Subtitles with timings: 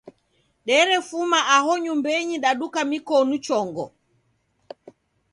[0.67, 3.85] Derefuma aho nyumbenyi daduka mikon chongo.